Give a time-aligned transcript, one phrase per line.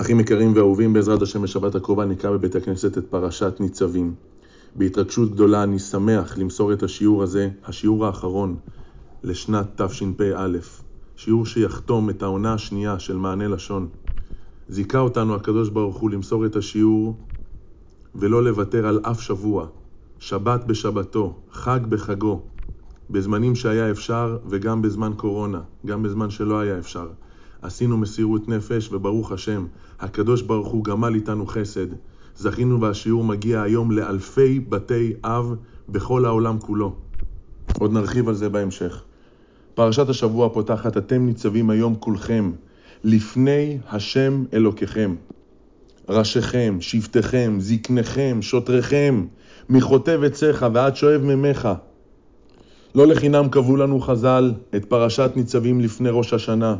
[0.00, 4.14] אחים יקרים ואהובים, בעזרת השם בשבת הקרובה נקרא בבית הכנסת את פרשת ניצבים.
[4.74, 8.56] בהתרגשות גדולה אני שמח למסור את השיעור הזה, השיעור האחרון
[9.24, 10.48] לשנת תשפ"א,
[11.16, 13.88] שיעור שיחתום את העונה השנייה של מענה לשון.
[14.68, 17.16] זיכה אותנו הקדוש ברוך הוא למסור את השיעור
[18.14, 19.66] ולא לוותר על אף שבוע,
[20.18, 22.40] שבת בשבתו, חג בחגו,
[23.10, 27.08] בזמנים שהיה אפשר וגם בזמן קורונה, גם בזמן שלא היה אפשר.
[27.62, 29.66] עשינו מסירות נפש, וברוך השם,
[30.00, 31.86] הקדוש ברוך הוא גמל איתנו חסד.
[32.36, 35.54] זכינו והשיעור מגיע היום לאלפי בתי אב
[35.88, 36.94] בכל העולם כולו.
[37.78, 39.02] עוד נרחיב על זה בהמשך.
[39.74, 42.52] פרשת השבוע פותחת, אתם ניצבים היום כולכם
[43.04, 45.14] לפני השם אלוקיכם.
[46.08, 49.26] ראשיכם, שבטיכם, זקניכם, שוטריכם,
[49.68, 51.68] מחוטב עציך ועד שואב ממך.
[52.94, 56.76] לא לחינם קבעו לנו חז"ל את פרשת ניצבים לפני ראש השנה.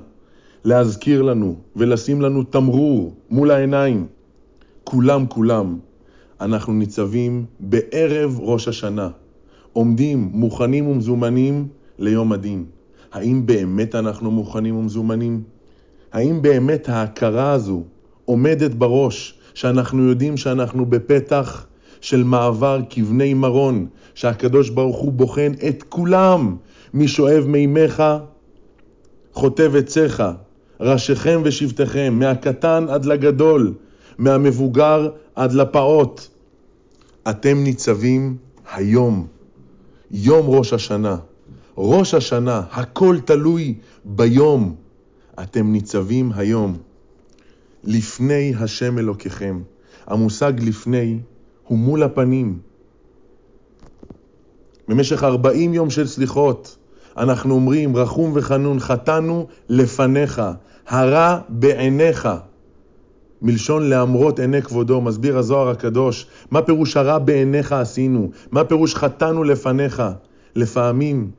[0.65, 4.07] להזכיר לנו ולשים לנו תמרור מול העיניים.
[4.85, 5.79] כולם כולם,
[6.41, 9.09] אנחנו ניצבים בערב ראש השנה,
[9.73, 12.65] עומדים מוכנים ומזומנים ליום הדין.
[13.13, 15.43] האם באמת אנחנו מוכנים ומזומנים?
[16.13, 17.83] האם באמת ההכרה הזו
[18.25, 21.67] עומדת בראש, שאנחנו יודעים שאנחנו בפתח
[22.01, 26.57] של מעבר כבני מרון, שהקדוש ברוך הוא בוחן את כולם,
[26.95, 28.03] מי שואב מימיך,
[29.33, 30.23] חוטב עציך,
[30.81, 33.75] ראשיכם ושבטיכם, מהקטן עד לגדול,
[34.19, 36.27] מהמבוגר עד לפעוט.
[37.31, 38.37] אתם ניצבים
[38.73, 39.27] היום,
[40.11, 41.17] יום ראש השנה.
[41.79, 44.75] ראש השנה, הכל תלוי ביום.
[45.43, 46.79] אתם ניצבים היום,
[47.85, 49.61] לפני השם אלוקיכם.
[50.07, 51.19] המושג לפני
[51.65, 52.59] הוא מול הפנים.
[54.89, 56.78] במשך ארבעים יום של סליחות,
[57.19, 60.43] אנחנו אומרים, רחום וחנון, חטאנו לפניך,
[60.89, 62.29] הרע בעיניך.
[63.43, 68.31] מלשון להמרות עיני כבודו, מסביר הזוהר הקדוש, מה פירוש הרע בעיניך עשינו?
[68.51, 70.03] מה פירוש חטאנו לפניך?
[70.57, 71.31] לפעמים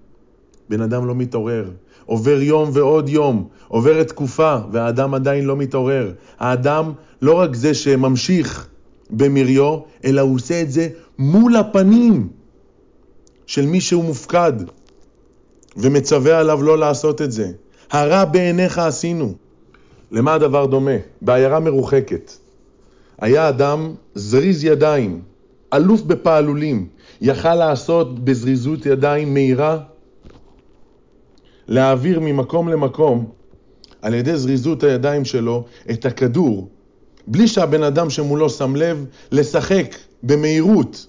[0.70, 1.70] בן אדם לא מתעורר,
[2.06, 6.12] עובר יום ועוד יום, עוברת תקופה והאדם עדיין לא מתעורר.
[6.40, 8.68] האדם לא רק זה שממשיך
[9.10, 10.88] במריו, אלא הוא עושה את זה
[11.20, 12.28] מול הפנים
[13.46, 14.54] של מי שהוא מופקד.
[15.80, 17.52] ומצווה עליו לא לעשות את זה.
[17.92, 19.34] הרע בעיניך עשינו.
[20.12, 20.98] למה הדבר דומה?
[21.22, 22.32] בעיירה מרוחקת.
[23.22, 25.22] היה אדם זריז ידיים,
[25.74, 26.88] אלוף בפעלולים,
[27.22, 29.80] יכל לעשות בזריזות ידיים מהירה,
[31.68, 33.30] להעביר ממקום למקום,
[34.02, 36.70] על ידי זריזות הידיים שלו, את הכדור,
[37.28, 41.08] בלי שהבן אדם שמולו שם לב, לשחק במהירות.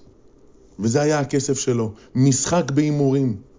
[0.79, 3.50] וזה היה הכסף שלו, משחק בהימורים.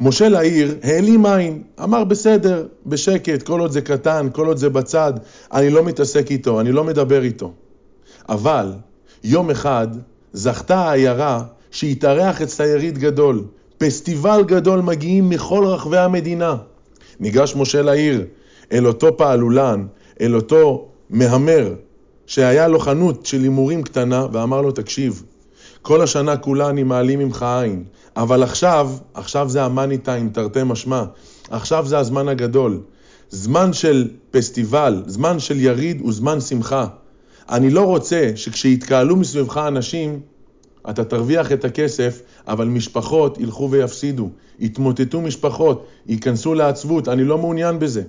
[0.00, 5.12] משה לעיר העלים עין, אמר בסדר, בשקט, כל עוד זה קטן, כל עוד זה בצד,
[5.52, 7.52] אני לא מתעסק איתו, אני לא מדבר איתו.
[8.28, 8.72] אבל
[9.24, 9.88] יום אחד
[10.32, 13.44] זכתה העיירה שהתארח אצלה יריד גדול,
[13.78, 16.56] פסטיבל גדול מגיעים מכל רחבי המדינה.
[17.20, 18.24] ניגש משה לעיר
[18.72, 19.86] אל אותו פעלולן,
[20.20, 21.74] אל אותו מהמר,
[22.26, 25.22] שהיה לו חנות של הימורים קטנה, ואמר לו, תקשיב,
[25.82, 27.84] כל השנה כולה אני מעלים ממך עין,
[28.16, 31.04] אבל עכשיו, עכשיו זה המאני טיים, תרתי משמע.
[31.50, 32.80] עכשיו זה הזמן הגדול.
[33.30, 36.86] זמן של פסטיבל, זמן של יריד הוא זמן שמחה.
[37.48, 40.20] אני לא רוצה שכשיתקהלו מסביבך אנשים,
[40.90, 44.30] אתה תרוויח את הכסף, אבל משפחות ילכו ויפסידו.
[44.58, 48.02] יתמוטטו משפחות, ייכנסו לעצבות, אני לא מעוניין בזה.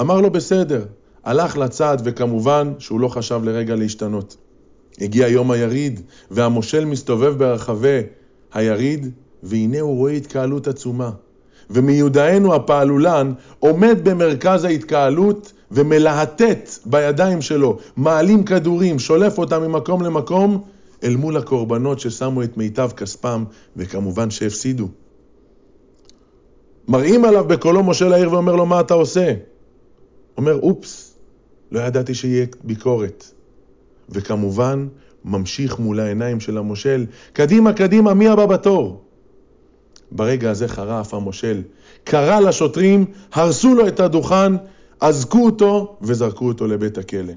[0.00, 0.84] אמר לו בסדר,
[1.24, 4.36] הלך לצד, וכמובן שהוא לא חשב לרגע להשתנות.
[5.00, 8.00] הגיע יום היריד, והמושל מסתובב ברחבי
[8.52, 9.10] היריד,
[9.42, 11.10] והנה הוא רואה התקהלות עצומה.
[11.70, 20.62] ומיודענו הפעלולן עומד במרכז ההתקהלות ומלהטט בידיים שלו, מעלים כדורים, שולף אותם ממקום למקום,
[21.04, 23.44] אל מול הקורבנות ששמו את מיטב כספם,
[23.76, 24.88] וכמובן שהפסידו.
[26.88, 29.34] מראים עליו בקולו משה לעיר ואומר לו, מה אתה עושה?
[30.36, 31.14] אומר, אופס,
[31.72, 33.32] לא ידעתי שיהיה ביקורת.
[34.10, 34.88] וכמובן,
[35.24, 39.04] ממשיך מול העיניים של המושל, קדימה, קדימה, מי הבא בתור?
[40.12, 41.62] ברגע הזה חרף המושל,
[42.04, 44.52] קרא לשוטרים, הרסו לו את הדוכן,
[45.00, 47.32] אזקו אותו וזרקו אותו לבית הכלא.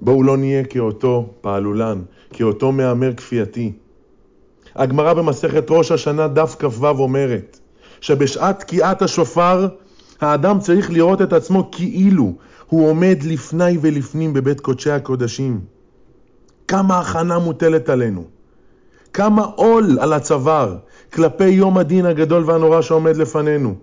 [0.00, 3.72] בואו לא נהיה כאותו פעלולן, כאותו מהמר כפייתי.
[4.74, 7.60] הגמרא במסכת ראש השנה דף כ"ו אומרת
[8.00, 9.68] שבשעת תקיעת השופר
[10.20, 12.32] האדם צריך לראות את עצמו כאילו
[12.72, 15.60] הוא עומד לפני ולפנים בבית קודשי הקודשים.
[16.68, 18.24] כמה הכנה מוטלת עלינו,
[19.12, 20.76] כמה עול על הצוואר
[21.12, 23.74] כלפי יום הדין הגדול והנורא שעומד לפנינו.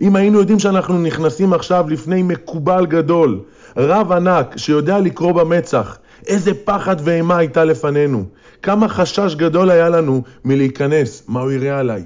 [0.00, 3.40] אם היינו יודעים שאנחנו נכנסים עכשיו לפני מקובל גדול,
[3.76, 5.98] רב ענק שיודע לקרוא במצח.
[6.26, 8.24] איזה פחד ואימה הייתה לפנינו.
[8.62, 11.22] כמה חשש גדול היה לנו מלהיכנס.
[11.28, 12.04] מה הוא יראה עליי?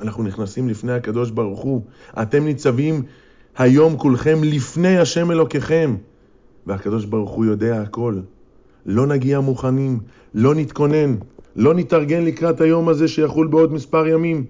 [0.00, 1.82] אנחנו נכנסים לפני הקדוש ברוך הוא.
[2.22, 3.02] אתם ניצבים
[3.58, 5.96] היום כולכם לפני השם אלוקיכם.
[6.66, 8.18] והקדוש ברוך הוא יודע הכל.
[8.86, 10.00] לא נגיע מוכנים,
[10.34, 11.16] לא נתכונן,
[11.56, 14.44] לא נתארגן לקראת היום הזה שיחול בעוד מספר ימים.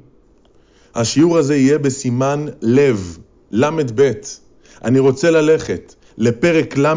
[0.94, 3.18] השיעור הזה יהיה בסימן לב,
[3.50, 4.12] ל"ב.
[4.84, 6.94] אני רוצה ללכת לפרק ל',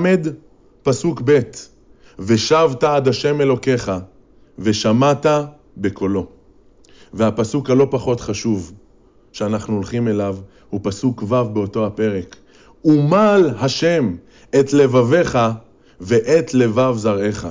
[0.84, 1.40] פסוק ב',
[2.20, 3.92] ושבת עד השם אלוקיך,
[4.60, 5.26] ושמעת
[5.78, 6.28] בקולו.
[7.14, 8.74] והפסוק הלא פחות חשוב
[9.42, 10.38] שאנחנו הולכים אליו
[10.70, 12.36] הוא פסוק ו' באותו הפרק.
[12.86, 14.16] ומל השם
[14.60, 15.38] את לבביך
[16.02, 17.48] ואת לבב זרעך.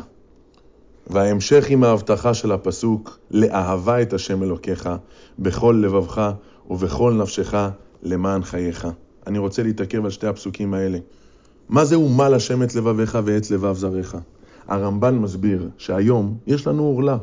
[1.06, 4.88] וההמשך עם ההבטחה של הפסוק, לאהבה את השם אלוקיך
[5.38, 6.31] בכל לבבך
[6.70, 7.54] ובכל נפשך
[8.02, 8.88] למען חייך.
[9.26, 10.98] אני רוצה להתעכב על שתי הפסוקים האלה.
[11.69, 14.16] מה זה ומל השם את לבביך ואת לבב זרעך?
[14.69, 17.16] הרמב"ן מסביר שהיום יש לנו עורלה.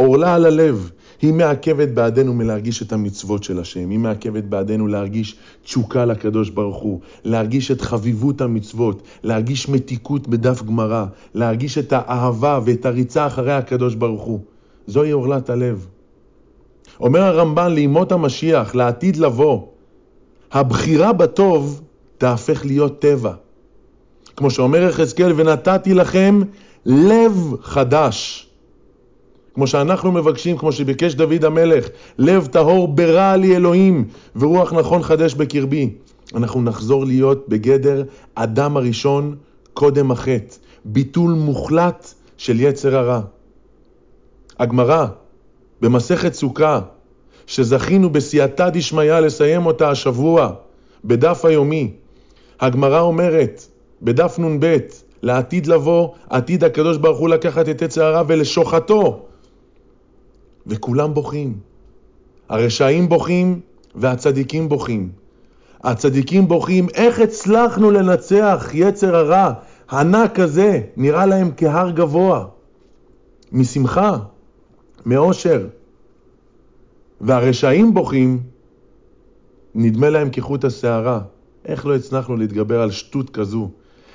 [0.00, 0.90] עורלה על הלב,
[1.22, 6.76] היא מעכבת בעדנו מלהרגיש את המצוות של השם, היא מעכבת בעדנו להרגיש תשוקה לקדוש ברוך
[6.76, 11.04] הוא, להרגיש את חביבות המצוות, להרגיש מתיקות בדף גמרא,
[11.34, 14.40] להרגיש את האהבה ואת הריצה אחרי הקדוש ברוך הוא.
[14.86, 15.86] זוהי עורלת הלב.
[17.00, 19.66] אומר הרמב"ן לימות המשיח, לעתיד לבוא,
[20.52, 21.82] הבחירה בטוב
[22.18, 23.32] תהפך להיות טבע.
[24.36, 26.40] כמו שאומר יחזקאל, ונתתי לכם
[26.86, 28.47] לב חדש.
[29.58, 31.88] כמו שאנחנו מבקשים, כמו שביקש דוד המלך,
[32.18, 34.04] לב טהור ברע לי אלוהים,
[34.36, 35.90] ורוח נכון חדש בקרבי.
[36.34, 38.02] אנחנו נחזור להיות בגדר
[38.34, 39.36] אדם הראשון
[39.74, 43.20] קודם החטא, ביטול מוחלט של יצר הרע.
[44.58, 45.06] הגמרא
[45.80, 46.80] במסכת סוכה,
[47.46, 50.50] שזכינו בסייעתא דשמיא לסיים אותה השבוע,
[51.04, 51.92] בדף היומי,
[52.60, 53.66] הגמרא אומרת,
[54.02, 54.76] בדף נ"ב,
[55.22, 59.27] לעתיד לבוא, עתיד הקדוש ברוך הוא לקחת את יצר הרע ולשוחטו.
[60.68, 61.58] וכולם בוכים.
[62.48, 63.60] הרשעים בוכים
[63.94, 65.10] והצדיקים בוכים.
[65.84, 69.52] הצדיקים בוכים, איך הצלחנו לנצח יצר הרע
[69.88, 72.44] הענק הזה, נראה להם כהר גבוה,
[73.52, 74.18] משמחה,
[75.06, 75.66] מאושר.
[77.20, 78.40] והרשעים בוכים,
[79.74, 81.20] נדמה להם כחוט השערה.
[81.64, 83.70] איך לא הצלחנו להתגבר על שטות כזו?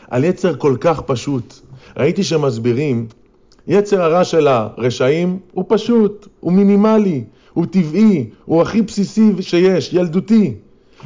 [0.09, 1.59] על יצר כל כך פשוט.
[1.97, 3.07] ראיתי שמסבירים
[3.67, 7.23] יצר הרע של הרשעים הוא פשוט, הוא מינימלי,
[7.53, 10.53] הוא טבעי, הוא הכי בסיסי שיש, ילדותי.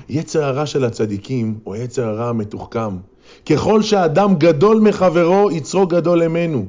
[0.09, 2.97] יצר הרע של הצדיקים הוא יצר הרע המתוחכם.
[3.45, 6.65] ככל שאדם גדול מחברו, יצרו גדול ממנו.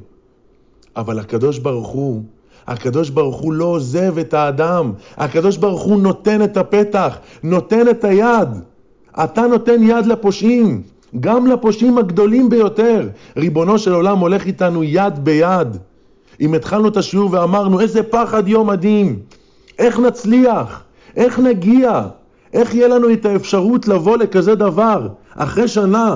[0.95, 2.23] אבל הקדוש ברוך הוא,
[2.67, 4.93] הקדוש ברוך הוא לא עוזב את האדם.
[5.17, 8.49] הקדוש ברוך הוא נותן את הפתח, נותן את היד.
[9.23, 10.81] אתה נותן יד לפושעים.
[11.19, 13.09] גם לפושעים הגדולים ביותר.
[13.37, 15.77] ריבונו של עולם הולך איתנו יד ביד.
[16.41, 19.19] אם התחלנו את השיעור ואמרנו, איזה פחד יום מדהים,
[19.79, 20.83] איך נצליח,
[21.15, 22.01] איך נגיע,
[22.53, 26.15] איך יהיה לנו את האפשרות לבוא לכזה דבר אחרי שנה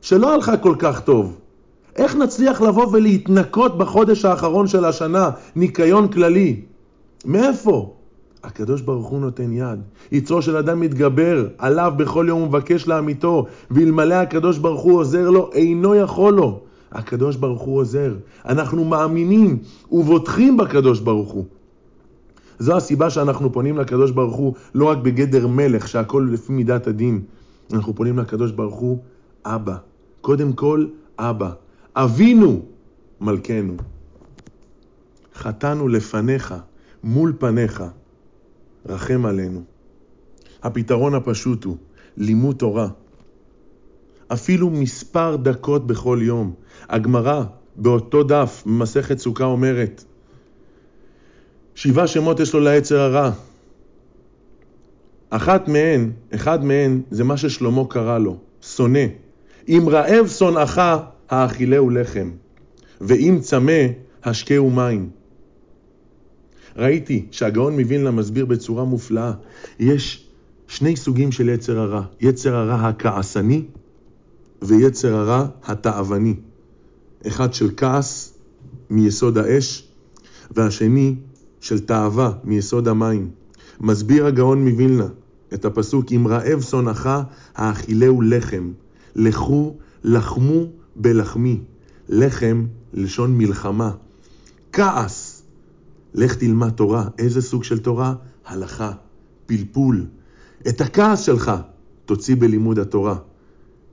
[0.00, 1.38] שלא הלכה כל כך טוב.
[1.96, 6.60] איך נצליח לבוא ולהתנקות בחודש האחרון של השנה, ניקיון כללי?
[7.24, 7.97] מאיפה?
[8.48, 9.78] הקדוש ברוך הוא נותן יד.
[10.12, 15.50] יצרו של אדם מתגבר, עליו בכל יום ומבקש לאמיתו, ואלמלא הקדוש ברוך הוא עוזר לו,
[15.52, 16.60] אינו יכול לו.
[16.92, 18.14] הקדוש ברוך הוא עוזר.
[18.44, 19.58] אנחנו מאמינים
[19.92, 21.44] ובוטחים בקדוש ברוך הוא.
[22.58, 27.20] זו הסיבה שאנחנו פונים לקדוש ברוך הוא לא רק בגדר מלך, שהכל לפי מידת הדין.
[27.72, 28.98] אנחנו פונים לקדוש ברוך הוא,
[29.44, 29.76] אבא.
[30.20, 30.86] קודם כל,
[31.18, 31.50] אבא.
[31.96, 32.60] אבינו
[33.20, 33.74] מלכנו.
[35.34, 36.54] חטאנו לפניך,
[37.04, 37.82] מול פניך.
[38.88, 39.62] רחם עלינו.
[40.62, 41.76] הפתרון הפשוט הוא
[42.16, 42.88] לימוד תורה.
[44.32, 46.54] אפילו מספר דקות בכל יום.
[46.88, 47.44] הגמרא
[47.76, 50.04] באותו דף, במסכת סוכה אומרת,
[51.74, 53.30] שבעה שמות יש לו ליצר הרע.
[55.30, 59.04] אחת מהן, אחד מהן, זה מה ששלמה קרא לו, שונא.
[59.68, 60.80] אם רעב שונאך,
[61.28, 62.30] האכילהו לחם,
[63.00, 63.82] ואם צמא,
[64.24, 65.10] השקהו מים.
[66.78, 69.32] ראיתי שהגאון מווילנה מסביר בצורה מופלאה,
[69.78, 70.28] יש
[70.68, 73.64] שני סוגים של יצר הרע, יצר הרע הכעסני
[74.62, 76.34] ויצר הרע התאווני.
[77.26, 78.34] אחד של כעס
[78.90, 79.88] מיסוד האש,
[80.50, 81.14] והשני
[81.60, 83.30] של תאווה מיסוד המים.
[83.80, 85.06] מסביר הגאון מווילנה
[85.54, 87.08] את הפסוק, אם רעב שונאך,
[87.54, 88.70] האכילהו לחם.
[89.16, 90.66] לכו, לחמו
[90.96, 91.60] בלחמי.
[92.08, 93.90] לחם, לשון מלחמה.
[94.72, 95.27] כעס,
[96.14, 97.08] לך תלמד תורה.
[97.18, 98.14] איזה סוג של תורה?
[98.46, 98.92] הלכה,
[99.46, 100.06] פלפול.
[100.68, 101.52] את הכעס שלך
[102.06, 103.16] תוציא בלימוד התורה.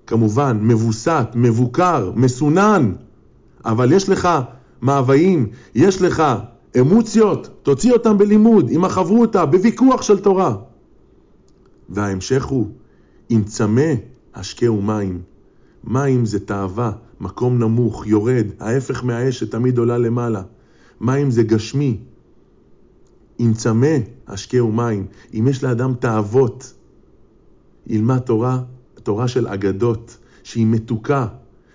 [0.08, 2.94] כמובן, מבוסת, מבוקר, מסונן,
[3.66, 4.30] אבל יש לך
[4.82, 6.24] מאוויים, יש לך
[6.80, 10.56] אמוציות, תוציא אותם בלימוד, עם החברותה, בוויכוח של תורה.
[11.90, 12.68] וההמשך הוא,
[13.32, 13.94] אם צמא,
[14.36, 15.22] השקהו מים.
[15.84, 16.92] מים זה תאווה,
[17.22, 20.42] מקום נמוך, יורד, ההפך מהאש שתמיד עולה למעלה.
[21.02, 21.98] מים זה גשמי.
[23.40, 23.98] אם צמא,
[24.28, 25.06] השקהו מים.
[25.34, 26.74] אם יש לאדם תאוות,
[27.88, 28.62] ילמד תורה,
[29.04, 31.28] תורה של אגדות, שהיא מתוקה,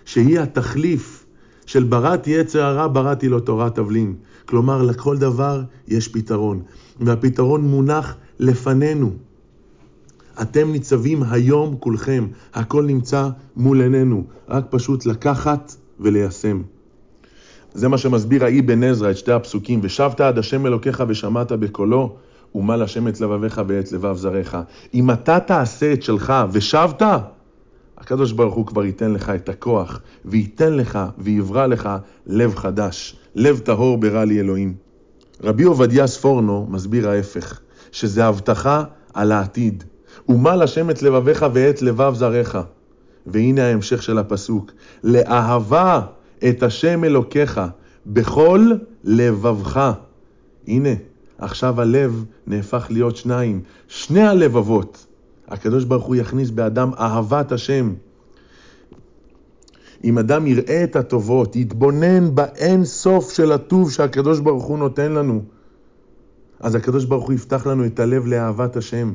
[0.05, 1.25] שהיא התחליף
[1.65, 4.15] של בראתי יצר הרע, בראתי לו תורת תבלין.
[4.45, 6.61] כלומר, לכל דבר יש פתרון,
[6.99, 9.11] והפתרון מונח לפנינו.
[10.41, 16.61] אתם ניצבים היום כולכם, הכל נמצא מול עינינו, רק פשוט לקחת וליישם.
[17.73, 22.15] זה מה שמסביר האי בן עזרא את שתי הפסוקים, ושבת עד השם אלוקיך ושמעת בקולו,
[22.55, 24.57] ומל השם את לבביך ואת לבב זריך.
[24.93, 27.01] אם אתה תעשה את שלך ושבת,
[27.97, 31.89] הקדוש ברוך הוא כבר ייתן לך את הכוח, וייתן לך ויברא לך
[32.27, 34.73] לב חדש, לב טהור ברע לי אלוהים.
[35.43, 37.59] רבי עובדיה ספורנו מסביר ההפך,
[37.91, 39.83] שזה הבטחה על העתיד.
[40.29, 42.57] ומל השם את לבביך ואת לבב זריך.
[43.25, 44.71] והנה ההמשך של הפסוק,
[45.03, 46.01] לאהבה
[46.49, 47.61] את השם אלוקיך
[48.05, 48.71] בכל
[49.03, 49.91] לבבך.
[50.67, 50.89] הנה,
[51.37, 55.05] עכשיו הלב נהפך להיות שניים, שני הלבבות.
[55.47, 57.93] הקדוש ברוך הוא יכניס באדם אהבת השם.
[60.03, 65.41] אם אדם יראה את הטובות, יתבונן באין סוף של הטוב שהקדוש ברוך הוא נותן לנו,
[66.59, 69.13] אז הקדוש ברוך הוא יפתח לנו את הלב לאהבת השם.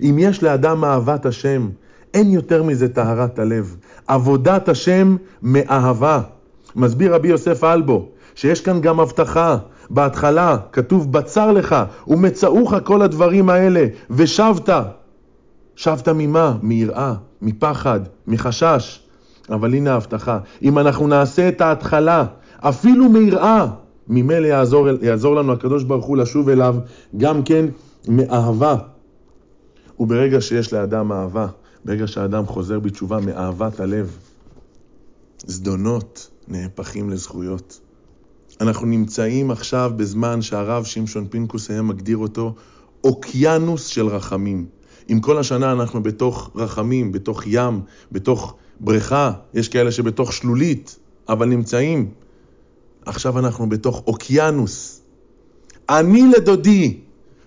[0.00, 1.68] אם יש לאדם אהבת השם,
[2.14, 3.76] אין יותר מזה טהרת הלב.
[4.06, 6.22] עבודת השם מאהבה.
[6.76, 9.58] מסביר רבי יוסף אלבו, שיש כאן גם הבטחה.
[9.90, 11.76] בהתחלה כתוב בצר לך
[12.08, 14.68] ומצאוך כל הדברים האלה ושבת.
[15.76, 16.56] שבת ממה?
[16.62, 19.00] מיראה, מפחד, מחשש.
[19.50, 22.24] אבל הנה ההבטחה, אם אנחנו נעשה את ההתחלה,
[22.58, 23.66] אפילו מיראה,
[24.08, 26.76] ממילא יעזור, יעזור לנו הקדוש ברוך הוא לשוב אליו
[27.16, 27.66] גם כן
[28.08, 28.76] מאהבה.
[30.00, 31.46] וברגע שיש לאדם אהבה,
[31.84, 34.16] ברגע שהאדם חוזר בתשובה מאהבת הלב,
[35.46, 37.80] זדונות נהפכים לזכויות.
[38.60, 42.54] אנחנו נמצאים עכשיו בזמן שהרב שמשון פינקוס היה מגדיר אותו
[43.04, 44.66] אוקיינוס של רחמים.
[45.10, 47.80] אם כל השנה אנחנו בתוך רחמים, בתוך ים,
[48.12, 50.98] בתוך בריכה, יש כאלה שבתוך שלולית,
[51.28, 52.10] אבל נמצאים.
[53.06, 55.02] עכשיו אנחנו בתוך אוקיינוס.
[55.88, 57.00] אני לדודי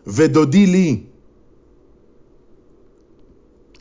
[0.08, 1.04] ודודי לי.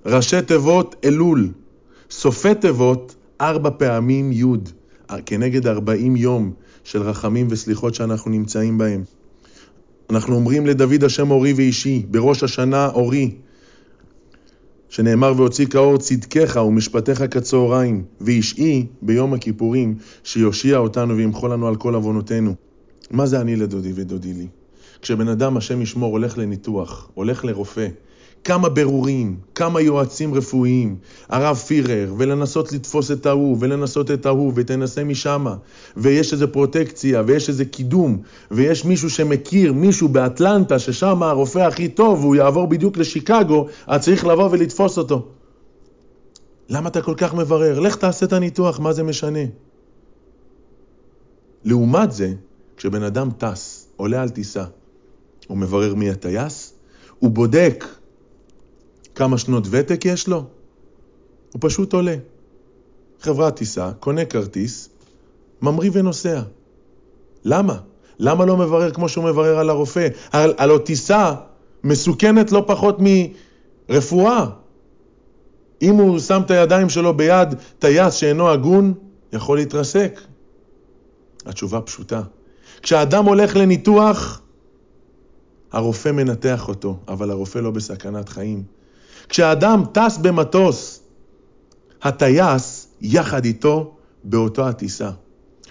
[0.07, 1.53] ראשי תיבות אלול,
[2.11, 4.45] סופי תיבות ארבע פעמים י',
[5.27, 6.53] כנגד ארבעים יום
[6.85, 9.05] של רחמים וסליחות שאנחנו נמצאים בהם.
[10.11, 13.31] אנחנו אומרים לדוד השם אורי ואישי, בראש השנה אורי,
[14.89, 21.95] שנאמר והוציא כאור צדקך ומשפטיך כצהריים, ואישי ביום הכיפורים, שיושיע אותנו וימחול לנו על כל
[21.95, 22.55] עוונותינו.
[23.11, 24.47] מה זה אני לדודי ודודי לי?
[25.03, 27.89] כשבן אדם, השם ישמור, הולך לניתוח, הולך לרופא,
[28.45, 30.97] כמה ברורים, כמה יועצים רפואיים,
[31.29, 35.57] הרב פירר, ולנסות לתפוס את ההוא, ולנסות את ההוא, ותנסה משמה,
[35.97, 42.21] ויש איזה פרוטקציה, ויש איזה קידום, ויש מישהו שמכיר מישהו באטלנטה, ששם הרופא הכי טוב,
[42.21, 45.29] והוא יעבור בדיוק לשיקגו, אז צריך לבוא ולתפוס אותו.
[46.69, 47.81] למה אתה כל כך מברר?
[47.81, 49.45] לך תעשה את הניתוח, מה זה משנה?
[51.65, 52.33] לעומת זה,
[52.77, 54.65] כשבן אדם טס, עולה על טיסה,
[55.47, 56.75] הוא מברר מי הטייס,
[57.19, 57.85] הוא בודק
[59.19, 60.45] כמה שנות ותק יש לו?
[61.53, 62.17] הוא פשוט עולה.
[63.21, 64.89] חברת טיסה, קונה כרטיס,
[65.63, 66.43] ממריא ונוסע.
[67.45, 67.79] למה?
[68.19, 70.09] למה לא מברר כמו שהוא מברר על הרופא?
[70.33, 71.35] הלא טיסה
[71.85, 72.99] מסוכנת לא פחות
[73.89, 74.47] מרפואה.
[75.83, 78.95] אם הוא שם את הידיים שלו ביד טייס שאינו הגון,
[79.33, 80.21] יכול להתרסק.
[81.47, 82.23] התשובה פשוטה.
[82.83, 84.43] כשאדם הולך לניתוח,
[85.73, 88.78] הרופא מנתח אותו, אבל הרופא לא בסכנת חיים.
[89.29, 91.01] כשאדם טס במטוס,
[92.03, 93.95] הטייס יחד איתו
[94.25, 95.11] באותו הטיסה.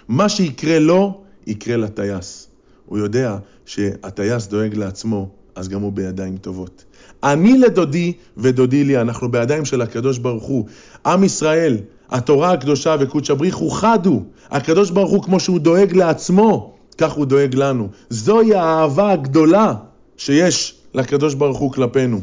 [0.08, 2.48] מה שיקרה לו, יקרה לטייס.
[2.86, 3.36] הוא יודע
[3.66, 6.84] שהטייס דואג לעצמו, אז גם הוא בידיים טובות.
[7.22, 10.66] אני לדודי ודודי לי, אנחנו בידיים של הקדוש ברוך הוא.
[11.06, 11.76] עם ישראל,
[12.10, 14.22] התורה הקדושה וקודש הבריחו חדו.
[14.50, 17.88] הקדוש ברוך הוא, כמו שהוא דואג לעצמו, כך הוא דואג לנו.
[18.10, 19.74] זוהי האהבה הגדולה
[20.16, 22.20] שיש לקדוש ברוך הוא כלפינו.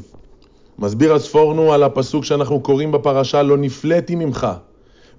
[0.80, 4.48] מסביר הספורנו על הפסוק שאנחנו קוראים בפרשה, לא נפלאתי ממך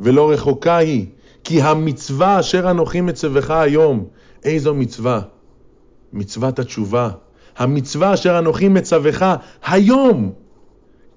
[0.00, 1.06] ולא רחוקה היא,
[1.44, 4.04] כי המצווה אשר אנוכי מצווך היום,
[4.44, 5.20] איזו מצווה?
[6.12, 7.10] מצוות התשובה.
[7.56, 9.22] המצווה אשר אנוכי מצווך
[9.64, 10.32] היום,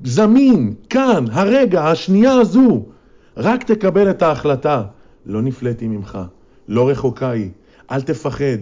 [0.03, 2.85] זמין, כאן, הרגע, השנייה הזו,
[3.37, 4.83] רק תקבל את ההחלטה.
[5.25, 6.17] לא נפלאתי ממך,
[6.67, 7.49] לא רחוקה היא,
[7.91, 8.59] אל תפחד,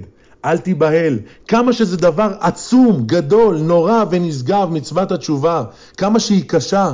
[0.48, 1.20] אל תיבהל.
[1.48, 5.64] כמה שזה דבר עצום, גדול, נורא ונשגב, מצוות התשובה,
[5.98, 6.94] כמה שהיא קשה,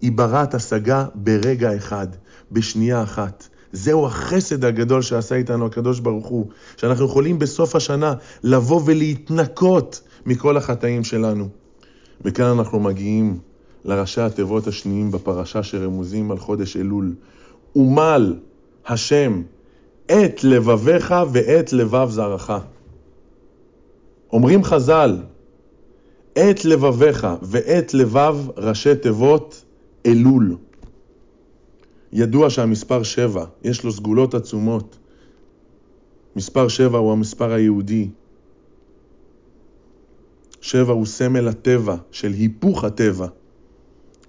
[0.00, 2.06] היא ברת השגה ברגע אחד,
[2.52, 3.48] בשנייה אחת.
[3.72, 6.46] זהו החסד הגדול שעשה איתנו הקדוש ברוך הוא,
[6.76, 11.48] שאנחנו יכולים בסוף השנה לבוא ולהתנקות מכל החטאים שלנו.
[12.24, 13.38] וכאן אנחנו מגיעים
[13.84, 17.14] לראשי התיבות השניים בפרשה שרמוזים על חודש אלול.
[17.76, 18.36] ומל
[18.86, 19.42] השם
[20.06, 22.52] את לבביך ואת לבב זרעך.
[24.32, 25.18] אומרים חז"ל,
[26.32, 29.64] את לבביך ואת לבב ראשי תיבות
[30.06, 30.56] אלול.
[32.12, 34.98] ידוע שהמספר שבע, יש לו סגולות עצומות.
[36.36, 38.08] מספר שבע הוא המספר היהודי.
[40.60, 43.26] שבע הוא סמל הטבע, של היפוך הטבע.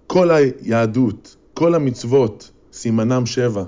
[0.08, 3.64] כל היהדות, כל המצוות, סימנם שבע.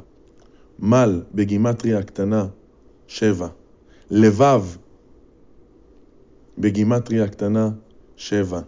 [0.80, 2.46] מל בגימטריה הקטנה,
[3.08, 3.48] שבע.
[4.12, 4.64] לבב
[6.58, 7.70] בגימטריה הקטנה,
[8.16, 8.60] שבע.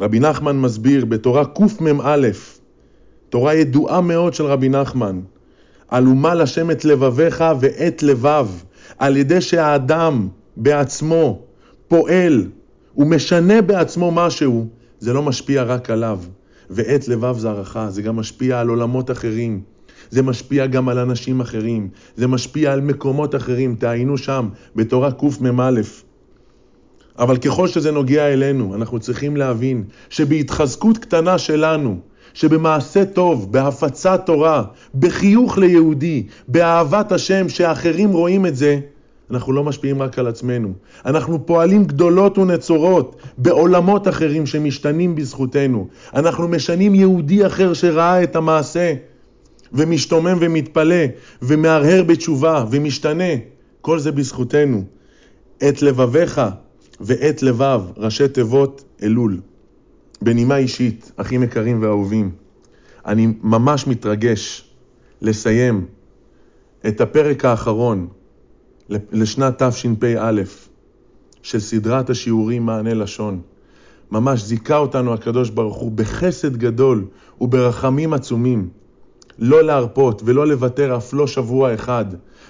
[0.00, 2.28] רבי נחמן מסביר בתורה קמ"א,
[3.28, 5.20] תורה ידועה מאוד של רבי נחמן,
[5.88, 8.48] על אומה לשם את לבביך ואת לבב,
[8.98, 11.42] על ידי שהאדם בעצמו
[11.88, 12.48] פועל
[12.96, 14.66] ומשנה בעצמו משהו,
[14.98, 16.20] זה לא משפיע רק עליו.
[16.70, 19.60] ואת לבב זרעך, זה גם משפיע על עולמות אחרים.
[20.10, 25.80] זה משפיע גם על אנשים אחרים, זה משפיע על מקומות אחרים, תעיינו שם, בתורה קמ"א.
[27.18, 31.98] אבל ככל שזה נוגע אלינו, אנחנו צריכים להבין שבהתחזקות קטנה שלנו,
[32.34, 38.80] שבמעשה טוב, בהפצת תורה, בחיוך ליהודי, באהבת השם, שאחרים רואים את זה,
[39.30, 40.72] אנחנו לא משפיעים רק על עצמנו.
[41.06, 45.88] אנחנו פועלים גדולות ונצורות בעולמות אחרים שמשתנים בזכותנו.
[46.14, 48.94] אנחנו משנים יהודי אחר שראה את המעשה
[49.72, 51.04] ומשתומם ומתפלא
[51.42, 53.34] ומהרהר בתשובה ומשתנה.
[53.80, 54.84] כל זה בזכותנו.
[55.68, 56.40] את לבביך
[57.00, 59.40] ואת לבב, ראשי תיבות אלול.
[60.22, 62.30] בנימה אישית, אחים יקרים ואהובים,
[63.06, 64.70] אני ממש מתרגש
[65.22, 65.86] לסיים
[66.88, 68.08] את הפרק האחרון
[68.88, 70.42] לשנת תשפ"א
[71.42, 73.40] של סדרת השיעורים מענה לשון.
[74.10, 77.04] ממש זיכה אותנו הקדוש ברוך הוא בחסד גדול
[77.40, 78.68] וברחמים עצומים.
[79.38, 82.04] לא להרפות ולא לוותר אף לא שבוע אחד.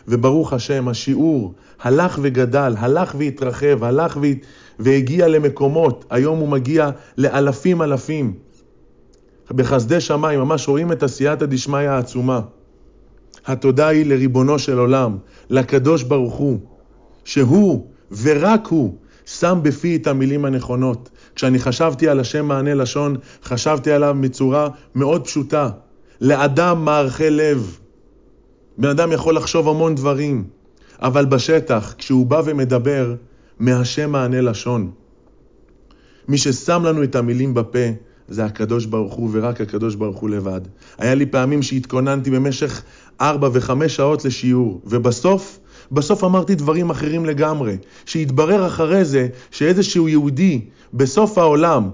[0.08, 4.18] וברוך השם, השיעור הלך וגדל, הלך והתרחב, הלך
[4.78, 6.04] והגיע למקומות.
[6.10, 8.34] היום הוא מגיע לאלפים אלפים.
[9.50, 12.40] בחסדי שמיים, ממש רואים את עשייתא דשמיא העצומה.
[13.46, 15.16] התודה היא לריבונו של עולם,
[15.50, 16.58] לקדוש ברוך הוא,
[17.24, 17.86] שהוא
[18.22, 18.94] ורק הוא
[19.26, 21.10] שם בפי את המילים הנכונות.
[21.34, 25.70] כשאני חשבתי על השם מענה לשון, חשבתי עליו בצורה מאוד פשוטה.
[26.20, 27.78] לאדם מערכי לב.
[28.78, 30.44] בן אדם יכול לחשוב המון דברים,
[30.98, 33.14] אבל בשטח, כשהוא בא ומדבר,
[33.58, 34.90] מהשם מענה לשון.
[36.28, 37.88] מי ששם לנו את המילים בפה,
[38.28, 40.60] זה הקדוש ברוך הוא ורק הקדוש ברוך הוא לבד.
[40.98, 42.82] היה לי פעמים שהתכוננתי במשך
[43.20, 45.58] ארבע וחמש שעות לשיעור, ובסוף,
[45.92, 47.76] בסוף אמרתי דברים אחרים לגמרי.
[48.06, 50.60] שהתברר אחרי זה שאיזשהו יהודי
[50.94, 51.90] בסוף העולם,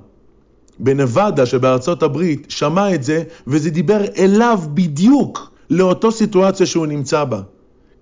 [0.79, 7.43] בנבדה שבארצות הברית, שמע את זה, וזה דיבר אליו בדיוק לאותו סיטואציה שהוא נמצא בה.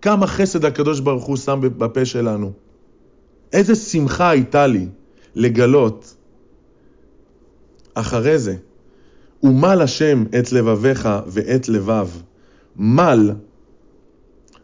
[0.03, 2.53] כמה חסד הקדוש ברוך הוא שם בפה שלנו.
[3.53, 4.87] איזה שמחה הייתה לי
[5.35, 6.15] לגלות
[7.95, 8.57] אחרי זה,
[9.43, 12.09] ומל השם את לבביך ואת לבב.
[12.77, 13.31] מל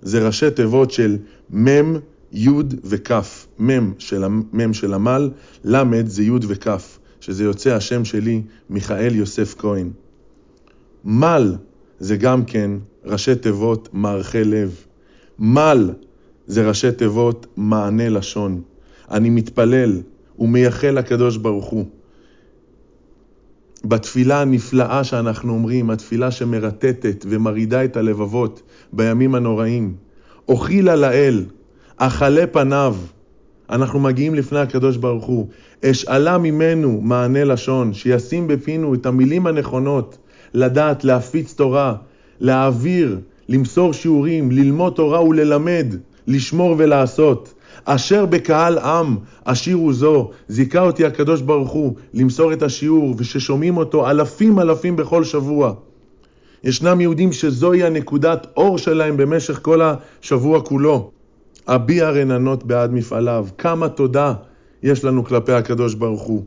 [0.03, 1.17] זה ראשי תיבות של
[1.55, 1.97] מ',
[2.33, 2.49] י'
[2.85, 3.11] וכ'.
[3.61, 3.91] מ'
[4.73, 5.31] של, המל,
[5.65, 6.69] ל' זה י' וכ',
[7.27, 9.91] שזה יוצא השם שלי, מיכאל יוסף כהן.
[11.05, 11.55] מל
[11.99, 12.71] זה גם כן
[13.05, 14.75] ראשי תיבות מערכי לב.
[15.39, 15.91] מל
[16.47, 18.63] זה ראשי תיבות מענה לשון.
[19.11, 20.03] אני מתפלל
[20.39, 21.85] ומייחל לקדוש ברוך הוא
[23.85, 28.63] בתפילה הנפלאה שאנחנו אומרים, התפילה שמרטטת ומרעידה את הלבבות
[28.93, 29.95] בימים הנוראים.
[30.49, 31.45] אוכילה לאל,
[31.97, 32.97] אכלה פניו.
[33.71, 35.49] אנחנו מגיעים לפני הקדוש ברוך הוא.
[35.85, 40.19] אשאלה ממנו מענה לשון, שישים בפינו את המילים הנכונות,
[40.55, 41.95] לדעת להפיץ תורה,
[42.41, 45.87] להעביר, למסור שיעורים, ללמוד תורה וללמד,
[46.27, 47.55] לשמור ולעשות.
[47.85, 54.11] אשר בקהל עם, השירו זו, זיכה אותי הקדוש ברוך הוא למסור את השיעור, וששומעים אותו
[54.11, 55.75] אלפים אלפים בכל שבוע.
[56.65, 61.11] ישנם יהודים שזוהי הנקודת אור שלהם במשך כל השבוע כולו.
[61.69, 63.49] אביע רננות בעד מפעליו.
[63.59, 64.35] כמה תודה
[64.83, 66.45] יש לנו כלפי הקדוש ברוך הוא.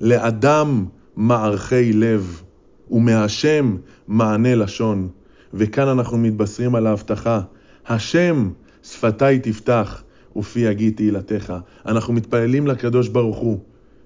[0.00, 0.84] לאדם
[1.16, 2.42] מערכי לב.
[2.90, 3.76] ומהשם
[4.08, 5.08] מענה לשון.
[5.54, 7.40] וכאן אנחנו מתבשרים על ההבטחה,
[7.86, 8.50] השם
[8.82, 10.02] שפתיי תפתח
[10.36, 11.54] ופי יגיד תהילתך.
[11.86, 13.58] אנחנו מתפללים לקדוש ברוך הוא,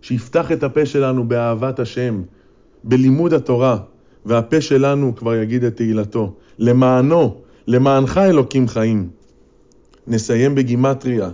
[0.02, 2.22] שיפתח את הפה שלנו באהבת השם,
[2.84, 3.76] בלימוד התורה,
[4.26, 6.34] והפה שלנו כבר יגיד את תהילתו.
[6.58, 9.08] למענו, למענך אלוקים חיים.
[10.10, 11.30] נסיים בגימטריה,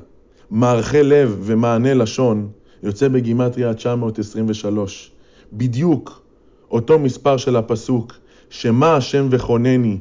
[0.50, 2.48] מערכי לב ומענה לשון,
[2.82, 5.10] יוצא בגימטריה 923.
[5.52, 6.22] בדיוק
[6.70, 8.12] אותו מספר של הפסוק,
[8.50, 9.98] שמה השם וכונני,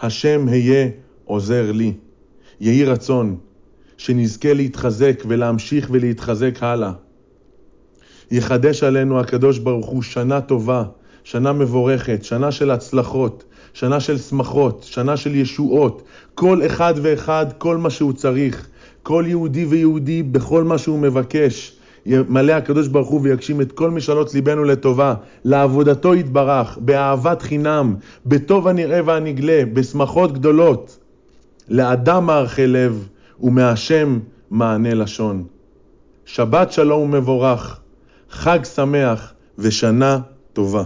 [0.00, 0.88] השם היה
[1.24, 1.92] עוזר לי.
[2.60, 3.36] יהי רצון
[3.96, 6.92] שנזכה להתחזק ולהמשיך ולהתחזק הלאה.
[8.30, 10.84] יחדש עלינו הקדוש ברוך הוא שנה טובה,
[11.24, 16.02] שנה מבורכת, שנה של הצלחות, שנה של שמחות, שנה של ישועות.
[16.34, 18.66] כל אחד ואחד, כל מה שהוא צריך.
[19.02, 21.76] כל יהודי ויהודי בכל מה שהוא מבקש.
[22.06, 27.94] ימלא הקדוש ברוך הוא ויגשים את כל משאלות ליבנו לטובה, לעבודתו יתברך, באהבת חינם,
[28.26, 30.98] בטוב הנראה והנגלה, בשמחות גדולות.
[31.68, 33.08] לאדם מערכי לב,
[33.40, 34.18] ומהשם
[34.50, 35.44] מענה לשון.
[36.24, 37.80] שבת שלום ומבורך,
[38.30, 40.18] חג שמח ושנה
[40.52, 40.82] טובה.